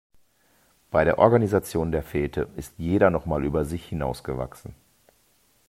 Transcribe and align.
Bei 0.89 1.05
der 1.05 1.19
Organisation 1.19 1.91
der 1.91 2.01
Fete 2.01 2.49
ist 2.55 2.73
jeder 2.79 3.11
noch 3.11 3.27
mal 3.27 3.45
über 3.45 3.65
sich 3.65 3.85
hinaus 3.85 4.23
gewachsen. 4.23 4.73